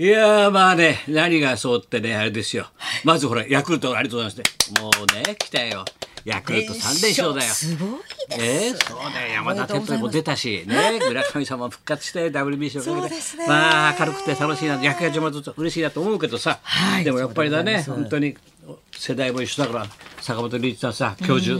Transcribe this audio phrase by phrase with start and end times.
[0.00, 2.66] いやーまあね何がそうってねあれですよ、
[3.02, 5.84] まずほらヤクルトありがとうございますねもうね来たよ。
[6.24, 7.52] ヤクルト3連勝だよ。
[7.52, 7.90] すごい
[8.28, 8.40] です。
[8.40, 9.32] えー、そうだよ。
[9.34, 17.04] 山田哲人も出たしね 村上さんも復活して WBC をかけてまあ明るくて楽しいな野球が始まると嬉しいなと思うけどさ、はい。
[17.04, 18.36] でもやっぱりだね本当に
[18.92, 19.86] 世代も一緒だから
[20.20, 21.58] 坂本龍一さんさ教授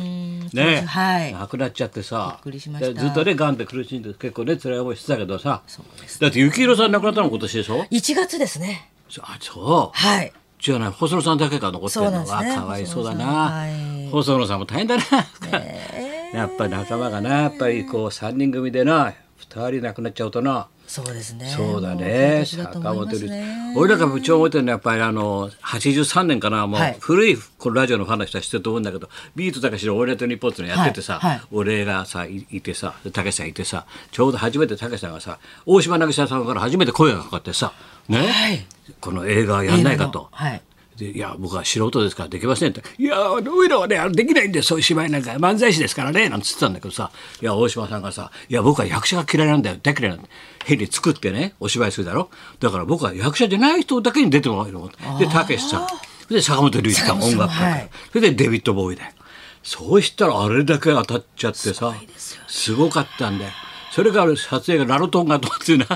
[0.52, 1.32] ね、はい。
[1.32, 2.40] 亡くなっちゃってさ。
[2.44, 5.62] ずっとねがんで苦しんで結構ね辛い思いしてたけどさ。
[5.66, 8.90] そうですだって幸宏さん亡くなったの今年でしょ？1月ですね。
[9.20, 9.98] あそう。
[9.98, 10.32] はい。
[10.58, 12.50] じゃあね細野さんだけが残ってるのそうなんですね。
[12.50, 13.66] はかわいそうだな。
[14.10, 14.58] 細野さん。
[14.58, 15.02] も大変だな。
[16.34, 17.42] やっぱり仲間がな。
[17.42, 19.14] やっぱりこう3人組でな
[19.50, 21.46] 2人亡くなっちゃうとなそうですね。
[21.46, 22.44] そうだもね。
[22.46, 23.30] 坂本龍一。
[23.30, 26.96] ね俺らが部長覚えてるのはやっぱりあの83年かなもうはい。
[26.98, 31.30] 古いこのラジオのファンの人は知ってると思うんだけどビートたけしの「オールナイトニッポン」っていうのやっててさ、はい。
[31.32, 31.40] はい。
[31.52, 37.72] 俺がさいいてさたけしさんいてさちょうど初めてたけしさんがさ大島渚さんから初めて声がかかってさ
[38.08, 38.66] ね、はい。
[39.00, 40.30] この映画やんないかと。
[40.98, 41.12] はい。
[41.12, 45.32] でいや僕は素人ですからできませんって「いやおいらはねあのできないんでそういう芝居なんか。
[45.32, 47.10] 漫才師ですからね」なんつってたんだけどさ。
[47.40, 50.28] いや大島さんがさ「いや僕は役者が嫌いなんだよ大嫌いなんだよ」
[50.64, 52.30] 変に作ってねお芝居するだろ。
[52.60, 55.86] だから僕は役者じゃない人だけに出てもらうのでたけしさん。
[56.32, 57.90] で坂本龍一さん音楽家、はい。
[58.12, 59.12] それでデビッド・ボーイだよ。
[59.62, 61.94] そうしたらあれだけ当たっちゃってさ
[62.46, 63.50] すごかったんだよ
[63.90, 65.86] それから撮影がラロトンガトっていうな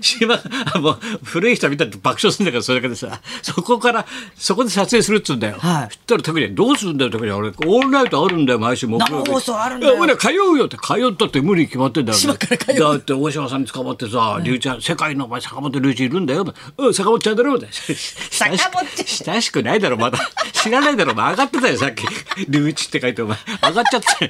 [0.00, 0.38] 島
[0.74, 5.86] あもう古い人見たら爆笑するんだけどそれだけでさそこからそこで撮影するっつうんだよ、はい。
[5.86, 7.32] そしたら特にどうするんだよ特に。
[7.32, 9.24] 俺オールナイトあるんだよ毎週木曜日。
[9.24, 9.96] 生放送あるんだよ。
[9.98, 12.78] 俺ら通うよって通ったって無理に決まってんだよ、島から通う。
[12.78, 16.94] だって大島さんに捕まってさ龍一ちゃん世界のお前坂本龍一いるんだようん。
[16.94, 20.18] 坂本ちゃんだろって坂本ちゃん親しくないだろまだ。
[20.52, 22.04] 知らないだろお前上がってたよさっき。
[22.48, 23.38] 龍一って書いてお前。
[23.62, 24.28] 上がっちゃって。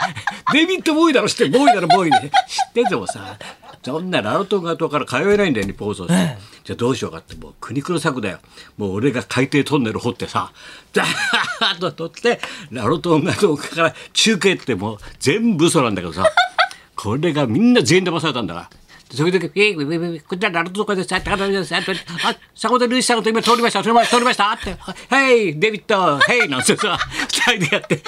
[0.53, 3.39] デビッド・ボーイだろ知ってボーイだろボーイで知っててもさ
[3.83, 6.15] そんなラロトンガ島から通えないんだよ日本放送って、
[6.65, 8.39] じゃあどうしようかってもう苦肉の策だよ。
[8.77, 10.53] もう俺が海底トンネル掘ってさ
[10.93, 12.41] ザーッと取って
[12.71, 16.25] ラロトンガ島から中継ってもう全部嘘なんだけどさ
[16.95, 18.71] これがみんな全員騙されたんだから。
[19.13, 21.81] それで、えい、えい、えい、こちら、ナルトとかでさ、高田です、あ、
[22.55, 24.77] 坂本龍一さんのと今通りました、通りました、通りました、って、
[25.09, 26.97] はい、デビッド、ヘイ、なんてさ、
[27.29, 28.01] 二人でやって、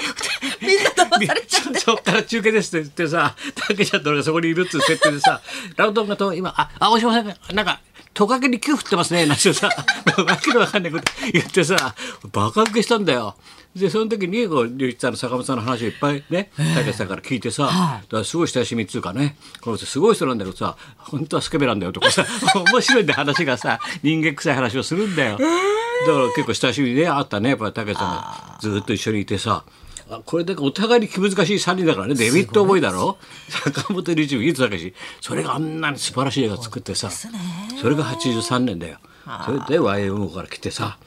[0.61, 5.41] みんな騙されちゃってそっから中継ですって言ってさ、たけちゃんと俺がそこにいるっていう設定でさ、
[5.75, 7.81] ラウトがと、今、あ、青島さん、なんか、
[8.13, 11.95] トカゲに球振ってますね、なんてさ、わけのわかんないこと言ってさ、
[12.31, 13.35] バカ受けしたんだよ。
[13.75, 22.25] で、その時に、こう、龍一さんの坂本さんの話をいっぱいね、たけしさんから聞いてさ、だからすごい親しみっつうかね、この人すごい人なんだけどさ、本当はスケベなんだよとかさ、
[22.71, 25.37] 面白いんだよ話がさ、人間臭い話をするんだよ。
[25.37, 28.57] だから結構親しみであったね、やっぱりたけしさんが。
[28.61, 29.63] ずっと一緒にいてさ、
[30.09, 33.17] あこれだけお互いに気難しい3人だからねデビッド・ボーイだろ？
[33.49, 38.97] 坂本龍一もだけしそれがあんなに素晴らしい映画作ってさそれが83年だよ。
[39.45, 40.97] それで YMO から来てさ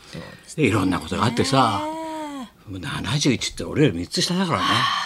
[0.57, 1.83] でいろんなことがあってさ
[2.69, 4.65] 71って俺より3つ下だからね。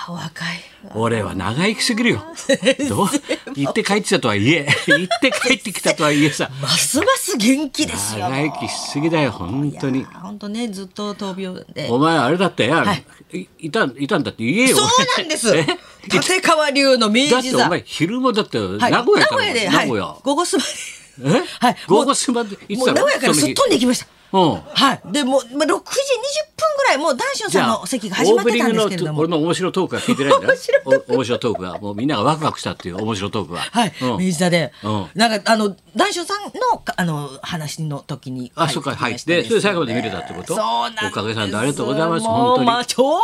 [0.09, 0.61] お若い。
[0.95, 2.25] 俺は長生きすぎるよ。
[2.89, 3.09] どう？
[3.55, 4.67] 行って帰ってきたとはいえ。
[4.87, 6.51] 行って帰ってきたとはいえさ。
[6.63, 8.31] ますます元気ですよ。
[8.31, 10.05] 長生きしすぎだよ本当に。
[10.05, 11.89] 本当ね、ずっと闘病で。
[11.91, 13.05] お前あれだってや、はい。
[13.33, 14.79] い、いたいたんだって言えよ。
[14.79, 14.89] そう
[15.19, 15.53] なんです。
[15.55, 15.67] え？
[16.11, 17.37] 立川流の明治座。
[17.37, 19.05] だってお前昼間だって名はい。
[19.05, 20.69] 古屋から、名古屋で、名古屋、はい、午後すまで。
[21.39, 21.43] え？
[21.61, 21.77] はい。
[21.87, 22.85] 午後すまで行ってたの？
[22.85, 24.07] もう名古屋からすっ飛んで行きました。
[24.33, 24.55] うん。
[24.75, 25.01] はい。
[25.13, 25.81] で、もう、まあ、6時20分
[26.77, 29.21] ぐらい、もう、男子さんの席が始まってたんですけれども。
[29.23, 29.39] オープニング。
[29.39, 30.47] の俺の面白いトークは聞いてないんだ。
[30.47, 31.79] よ 面白いトーお面白いトークは。
[31.79, 33.61] もうみんながワクワクしたっていう面白いトークは。
[33.61, 34.11] はい、うん。
[34.13, 35.07] 明治座で、うん。
[35.15, 36.51] なんかあの男子さんの
[36.97, 38.95] あの話の時にあそうか。
[38.95, 39.17] はい。
[39.27, 40.55] でそれ最後まで見れたってこと？
[40.55, 42.27] そうなんおかげさんでありがとうございます。
[42.27, 42.67] 本当に。
[42.67, 43.21] まあ超満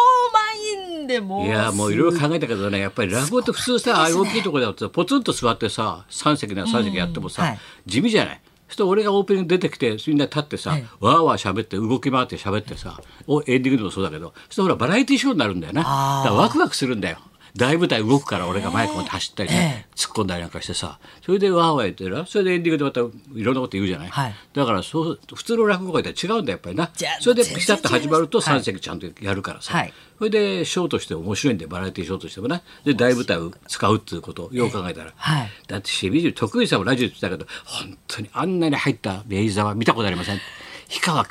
[1.01, 1.47] 員でもう。
[1.47, 2.81] いやもういろいろ考えたけどね。
[2.81, 7.59] やっぱり落語って普通さああいう大きいところだとポツンと座ってさ3席なら3席やってもさ、はい。
[7.87, 8.41] 地味じゃない？
[8.69, 15.83] そして俺がオープニング出てきてみんな立ってさ、はいわーわー喋って動き回って喋ってさおエンディングでもそうだけどそしてほらバラエティーショーになるんだよな。
[15.83, 17.19] だからワクワクするんだよ
[17.57, 24.35] 大舞台動くから俺がマイク持って走ったりね、え突っ込んだりなんかしてさそれでわーわー言ってるなそれでエンディングでまたいろんなこと言うじゃない、はい。
[24.53, 26.91] だからそう普通の落語会とは違うんだよやっぱりな。
[27.21, 29.93] それでピタッと始まると3全然違います席ちゃんとやるからさ、はい。
[30.19, 35.51] それでショーとして面白いんでバラエティーショーとしてもねで大舞台を使うっていうことをよう考えたら、はい。
[35.67, 40.41] だって清水徳井さんもラジオで言ってたけど本当にあんなに入った明治座は見たことありません
[40.89, 41.23] 氷川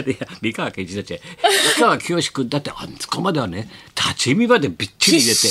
[0.00, 5.48] ゃねえや三河健一だっちゃ氷川きよし君だってあそこまではね立ち見までびっちり入れて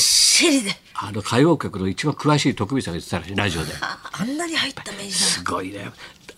[1.00, 3.72] あの歌謡曲の一番詳しい徳井さんが言ってたらしいラジオで。
[3.82, 5.92] ああんなに入った明治座すごいね。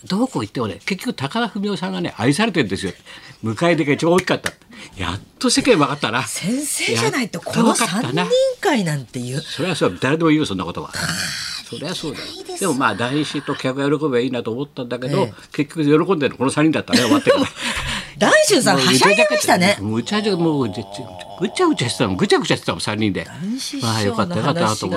[0.06, 2.94] どこ行ってもね、結局高田文夫さんがね、愛されてるんですよ。
[3.44, 4.52] 迎え出が一番大きかった。
[4.98, 6.24] やっと世間分かったな。
[6.24, 10.92] 先生じゃないとこの3分かったな人会なんていうそれはそう、誰でも言うよ、そんなことは。
[11.70, 12.26] そりゃそうだよ。
[12.60, 17.46] でもまあ男子と客が喜べばいいなと思ったんだけど、え結局喜んでるのこの3人だったね終わってから
[18.18, 19.78] 男子さんはしゃいでましたね。
[19.80, 20.74] むちゃくちゃもうぐ
[21.50, 23.28] ちゃぐちゃしてたもんぐちゃぐちゃしてたもん3人で。
[23.82, 24.88] まあよかったよかったなと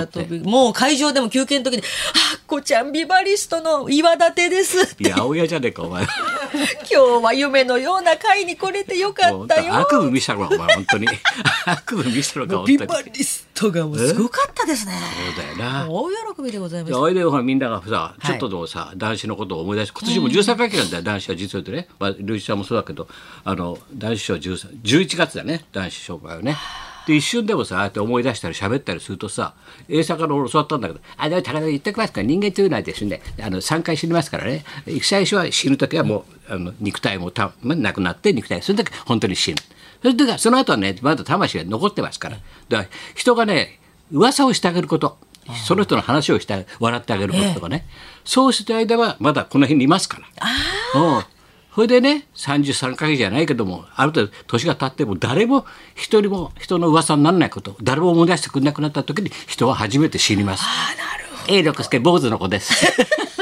[0.43, 1.83] もう会場でも休憩の時に
[2.33, 6.05] 「あっこちゃんビバリストの岩立です」いや青屋じゃねえかお前
[6.89, 9.75] 今日は夢のような会に来れてよかったよ。
[9.75, 11.07] 悪夢見せたのかお前本当に
[11.65, 14.93] 悪夢見せたのか本当ビにバリストがもうすごかったですね。
[15.35, 16.93] そうだよな大喜びでございます。
[16.95, 23.07] おいでよほらみんながさいちょっとでもさ、男子のことを思い出して今年も13回忌なんだよ、男子は実はでね、まあ、ルイさんもそうだけど
[23.43, 26.57] あの男子賞13 11月だね男子賞会はね。
[27.07, 29.53] で一瞬でもさああやって思い出したり喋ったりするとさ
[29.89, 34.63] 栄作から俺教わったんだけど「あでも高田言っておきますから人間というのはですねあの3回死にますからね。
[35.01, 39.57] 最初は死ぬ時はもうあの肉体もた、まあ、なくなって肉体その時本当に死ぬ。
[40.01, 42.37] それでその後はねまだ魂が残ってますから。
[42.69, 43.79] だから人がね
[44.11, 45.17] 噂をしてあげること。
[45.65, 47.85] その人の話をして笑ってあげることとかね、
[48.23, 50.19] そうしてる間はまだこの辺にいますか
[50.93, 51.27] ら。
[51.77, 55.65] うんそれでね33回じゃないけどもある程度年が経っても誰も
[55.95, 60.63] 一人も人の噂にならないこと誰も思い出してくれなくなった時に人は初めて死にます。
[61.47, 62.73] A 六輔坊主の子です。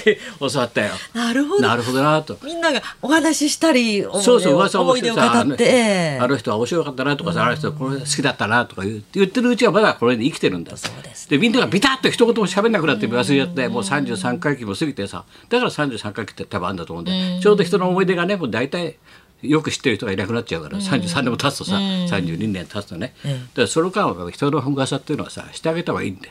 [0.00, 0.92] って教わったよ。
[1.14, 1.62] なるほど。
[1.62, 2.38] なるほどなと。
[2.42, 18.96] みんながお話ししたり、そうそう噂をしてさあの人は面白かったなとかさ、あの人はこれ好きだったなとか言ってるうちはまだこれで生きてるんだそうですでみんながビタッと一言も喋んなくなって忘れちゃってもう33回忌も過ぎてさだから33回忌って多分あるんだと思うんで、ちょうど人の思い出がねもう大体
[19.42, 26.30] よく知ってる人がいなくなっちゃうから、33年も経つとさ、32年経つとね、だからその間は人の噂っていうのはさしてあげた方がいいんで。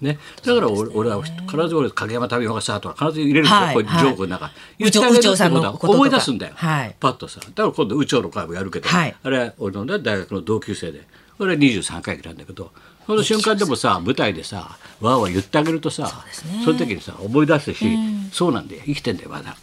[0.00, 6.96] ね、だから俺俺は必ず俺影山民生がさとか必ず入れるんですよ、はいこういうジョークの中、言うちょってあげるって思い出すんだよ、はい。
[6.98, 7.40] パッとさ。
[7.40, 9.16] だから今度宇宙の会もやるけど、はい。
[9.22, 11.06] あれは俺の、ね、大学の同級生で
[11.38, 12.72] 俺は23回忌なんだけど
[13.06, 16.24] その瞬間でもさ舞台でさわーわー言ってあげるとさ
[16.64, 17.86] そ,、の時にさ思い出すし、
[18.32, 18.82] そうなんだよ。
[18.86, 19.56] 生きてんだよまだ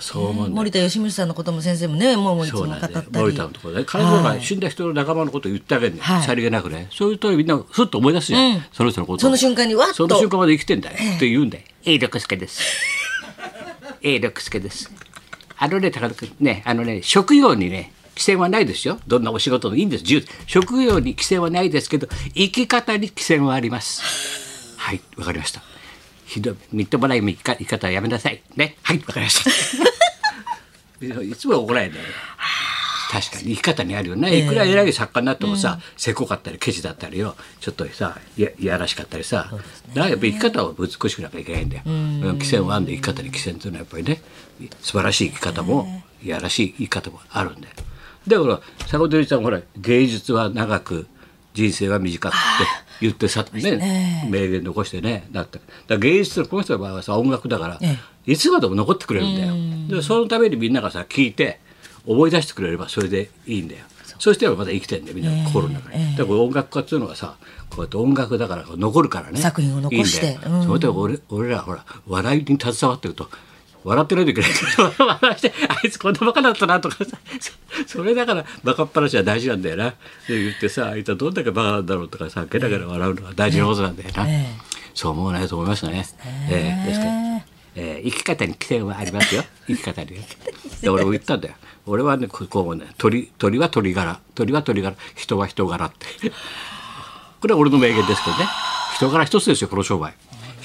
[0.00, 0.56] そう思うんだよ。
[0.56, 3.06] 森田義満さんのことも先生もね、もういつそうも語ったり。
[3.12, 6.22] 森田のところで彼女が死んだ人の仲間のことを言ってあげるね、はい。
[6.22, 9.94] さりげなくねそういうとみんなふっと思い出すじゃん、その人のことをその瞬間にわっと。
[9.94, 11.64] その瞬間まで生きてんだよ、って言うんだよ。
[11.84, 12.62] A 六輔です。
[14.02, 14.90] A 六輔です。
[15.58, 18.98] あのね高田君ねあのね職業にね規制はないですよ。
[19.06, 20.02] どんなお仕事でもいいんです。
[20.02, 24.02] 自由職業に規制はないですけど生き方に規制はあります。
[24.76, 25.62] はいわかりました
[26.26, 32.06] ひどいみっともない生き方はやめなさいねはいわかりましたいつも怒られるんだよ
[33.10, 39.60] 確かに生き方にあるよね、いくら偉い作家になってもさ、せこかったりケチだったりよちょっとさいやいやらしかったりさ、だか
[39.94, 44.20] らやっぱり生き方を美しくなきゃいけないんだよ、規制はあんで生き方に規制っていうのはやっぱりね
[44.80, 47.74] 素晴らしい生き方もいやらしい生き方もあるんだよ
[48.26, 51.06] だから坂本龍一さんほら芸術は長く
[51.54, 57.96] 人生は短くって言ってさ、ね名言残してねなっただ芸術のこの人の場合はさ音楽だから、え
[58.26, 59.98] いつまでも残ってくれるんだよ。
[59.98, 61.60] でそのためにみんながさ聞いて
[62.06, 63.84] 思い出してくれればそれでいいんだよ。
[64.18, 66.16] そしてまだ生きてんだよみんな心の中に。
[66.16, 67.36] だから音楽家っていうのはさ
[67.70, 69.40] こうやって音楽だから残るからね。
[69.40, 73.28] 作品を残していいんだようんそれで俺俺らほら笑いに携わってると。
[73.86, 74.50] 笑ってないといけない
[74.98, 77.16] 笑してあいつこんなバカだったなとかさ
[77.86, 79.90] それだからバカっ話は大事なんだよな
[80.28, 86.06] で言ってさあいつはどんだけバカなんだろうとかさゲラゲラ笑うのが大事なことなんだよな、ええそう思わないと思いますね。
[86.50, 87.12] ええですから、
[87.76, 88.52] えー生き方に。
[88.52, 89.44] 規制はありますよ。
[89.66, 90.16] 生き方に。
[90.80, 91.54] で俺も言ったんだよ。
[91.84, 96.30] 俺はねこうこうね鳥鳥は鳥柄鳥は鳥柄人は人柄って。
[97.42, 98.46] これは俺の名言ですけどね。
[98.96, 100.14] 人柄一つですよこの商売。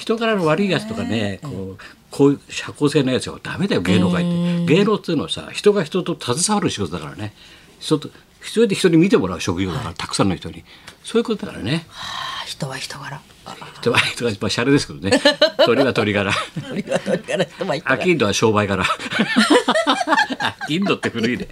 [0.02, 1.78] 人柄の悪いやつとかね、こう
[2.10, 4.74] こういう社交性のやつはダメだよ芸能界って。
[4.74, 7.32] 芸能っていうのはさ人が人と携わる仕事だからね。
[7.78, 8.10] 人と
[8.42, 10.64] それで人に見てもらう職業だから、たくさんの人に
[11.04, 11.86] そういうことだからね。
[11.90, 13.20] あ人は人柄。
[13.80, 15.20] 人は人がまあシャレですけどね。
[15.66, 16.32] 鳥は鳥柄。
[16.68, 17.92] 鳥は鳥柄、人は人柄。
[17.94, 18.84] アキンドは商売柄。
[20.38, 21.48] アキンドって古いね。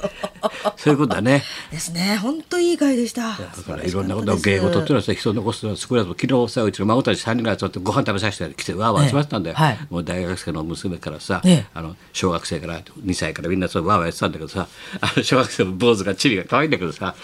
[0.77, 1.43] そういうことだね。
[1.71, 2.17] ですね。
[2.17, 3.37] 本当いい回でした。
[3.37, 9.57] だからいろんなことを芸事っていうのはさ人を残すのは少なくとも昨日さうちの孫たち3人が集まってご飯食べさせて来てわーわー集まってたんだよ、
[9.91, 14.69] もう大学生の娘からさ、ええあの小学生から2歳からみんなそうわーわーやってたんだけどさ
[15.01, 17.15] あの小学生の坊主がチリが可愛いんだけどさ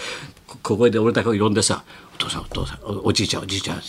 [0.47, 3.81] こ小声で俺だけを呼んでさ「お父さんお父さんおおじいちゃんおじいちゃん」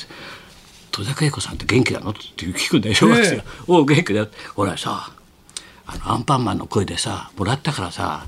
[0.98, 3.38] 戸田恵子さんって元気なの?」って聞くんだよ小学生。
[3.38, 5.12] が「おう元気だよ」ほらさ
[5.86, 8.26] あのアンパンマンの声でさもらったからさ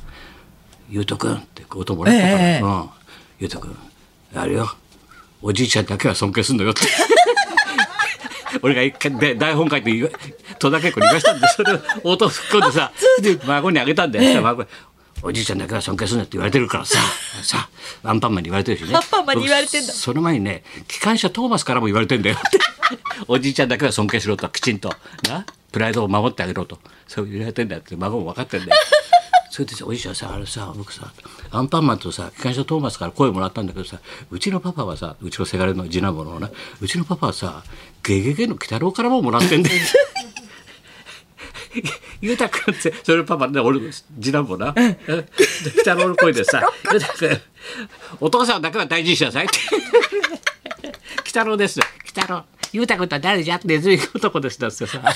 [0.89, 2.61] ゆうとくんって音もらったから、ええ。
[2.61, 2.89] うん、
[3.39, 3.77] ゆうとくん
[4.35, 4.71] あれよ。
[5.41, 6.81] おじいちゃんだけは尊敬すんのよって。
[8.61, 10.11] 俺が一回で台本書いて
[10.57, 14.69] 戸田恵子に言わしたんでそれを音を吹っ込んでさで孫にあげたんだよ、孫に
[15.21, 16.97] おじいちゃんだけは尊敬するなって言われてるからさ。
[17.43, 17.68] さ
[18.03, 18.95] アンパンマンに言われてるしね。
[18.95, 19.93] アンパンマンに言われてんだ。
[19.93, 22.35] その前にね機関車トーマスからも言われてんだよ。
[22.37, 22.57] っ て
[23.27, 24.89] おじいちゃんだけは尊敬しろときちんと。
[25.27, 25.45] な？
[25.71, 26.79] プライドを守ってあげろと。
[27.07, 28.81] そう言われてんだよって孫も分かってんだよ。
[29.51, 31.11] それでさおじいちゃんさあれさ僕さ
[31.51, 36.51] アンパンマンとさ機関車トーマスから声もらったんだけどさうちのパパはさうちのせがれの次男坊のな。
[36.79, 37.63] うちのパパはさ
[38.03, 39.81] ゲゲゲの鬼太郎からももらってんだよ
[42.21, 43.79] ゆうたくんってそれパパね俺
[44.19, 44.73] 次男坊な。
[44.77, 46.61] 鬼太郎の声でさ
[46.91, 47.41] 「ゆうたくん
[48.19, 49.57] お父さんだけは大事にしなさい」って
[50.83, 50.93] 「鬼
[51.25, 51.79] 太郎です。
[51.79, 51.87] 鬼
[52.21, 52.43] 太郎。
[52.71, 55.09] ゆうたくんとは誰じゃネズミ男です」だってさで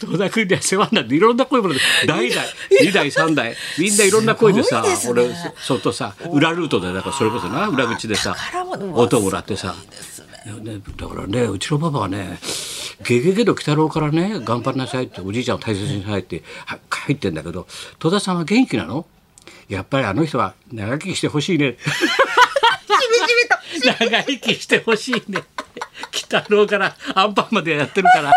[0.00, 2.42] 戸田君には世話になっていろんな声もらって代々
[2.82, 3.56] 2代3代。
[3.78, 8.36] みんないろんな声でさ俺そっとさ裏ルートでだからそれこそな裏口でさ
[8.94, 9.74] 音をもらってさ。
[10.62, 12.38] ね、だからねうちのパパはね
[13.04, 17.66] 「ゲゲゲの鬼太郎からね頑張りなさい」っておじいちゃんを大切にしなさいっては入ってんだけど
[17.98, 19.06] 戸田さんは元気なの？
[19.68, 21.76] やっぱりあの人は長生きしてほしいね。
[23.84, 25.42] 長生きしてほしいね。
[26.12, 28.32] 鬼太郎からアンパンまでやってるから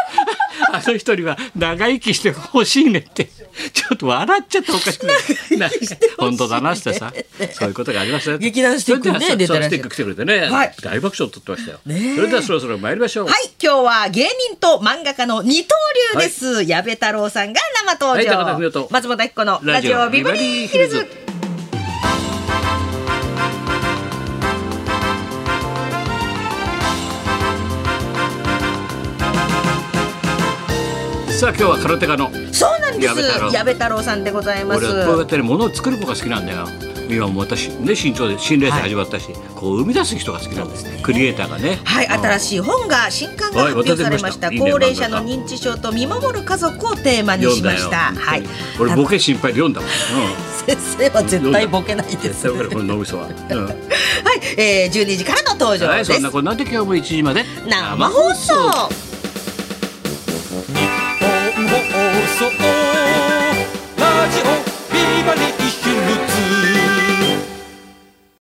[0.78, 3.30] あの人には長生きしてほしいねって。
[3.74, 5.70] ちょっと笑っちゃっておかしくないな
[6.18, 7.12] 本当だなってさ
[7.54, 9.90] そういうことがありましたよ劇団スティックね出てらっしゃる。
[9.90, 10.76] 来てくれてね、はい。
[10.82, 15.80] 大爆笑を取ってましたよ、それではそろそろ参りましょう、はい、今日は芸人と漫画家の二刀
[16.16, 16.64] 流です。
[16.64, 18.88] 矢部太郎さんが生登場。
[18.90, 21.28] 松本明子のラジオビバリーヒルズ。
[31.39, 33.53] さあ今日は空手家のそうなんです。
[33.53, 34.86] 矢部太郎さんでございます。
[34.86, 36.67] 俺はこうやってね物を作る子が好きなんだよ
[37.10, 44.48] 今も私ね新潮で新連載始まったし、こう生み出す人が好きなんですクリエイターがねはい、新しい本が新刊が発表されました。
[44.48, 48.12] はい高齢者の認知症と見守る家族をテーマにしました。
[48.13, 48.43] はい。
[48.77, 49.89] 俺ボケ心配で読んだもん、
[50.67, 52.41] 先生は絶対ボケないうん、です。
[52.41, 53.77] 絶対わかるこの脳みそは、うんはい、
[54.60, 56.13] えー、12時からの登場はい、です。
[56.15, 59.09] そんなこんなで今日も1時まで生放送。
[62.39, 62.51] そう。
[62.51, 64.43] ラジオ
[64.93, 65.59] ビバリッ